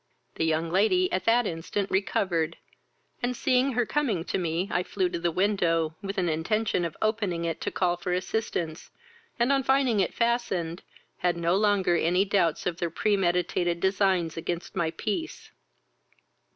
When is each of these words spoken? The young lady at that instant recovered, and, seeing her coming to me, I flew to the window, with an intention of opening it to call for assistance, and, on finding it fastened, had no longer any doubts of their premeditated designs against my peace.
The 0.33 0.45
young 0.45 0.71
lady 0.71 1.11
at 1.11 1.25
that 1.25 1.45
instant 1.45 1.91
recovered, 1.91 2.57
and, 3.21 3.37
seeing 3.37 3.73
her 3.73 3.85
coming 3.85 4.23
to 4.25 4.39
me, 4.39 4.67
I 4.71 4.81
flew 4.81 5.09
to 5.09 5.19
the 5.19 5.29
window, 5.29 5.95
with 6.01 6.17
an 6.17 6.27
intention 6.27 6.85
of 6.85 6.97
opening 7.03 7.45
it 7.45 7.61
to 7.61 7.69
call 7.69 7.97
for 7.97 8.11
assistance, 8.11 8.89
and, 9.37 9.51
on 9.53 9.61
finding 9.61 9.99
it 9.99 10.15
fastened, 10.15 10.81
had 11.19 11.37
no 11.37 11.55
longer 11.55 11.95
any 11.95 12.25
doubts 12.25 12.65
of 12.65 12.77
their 12.77 12.89
premeditated 12.89 13.79
designs 13.79 14.37
against 14.37 14.75
my 14.75 14.89
peace. 14.89 15.51